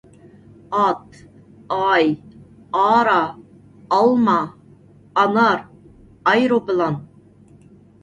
[0.73, 1.03] ئات،
[1.75, 2.07] ئاي،
[2.79, 3.19] ئارا،
[3.93, 4.39] ئالما،
[5.21, 5.57] ئانار،
[6.29, 7.03] ئايروپىلان.